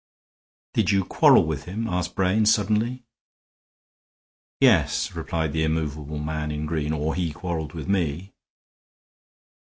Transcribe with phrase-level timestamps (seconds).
[0.73, 3.03] "Did you quarrel with him?" asked Brain, suddenly.
[4.59, 6.91] "Yes," replied the immovable man in green.
[6.91, 8.33] "Or he quarreled with me."